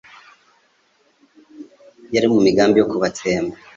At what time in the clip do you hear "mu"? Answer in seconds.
2.33-2.39